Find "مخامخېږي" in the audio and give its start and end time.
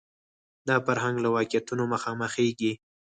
1.93-2.71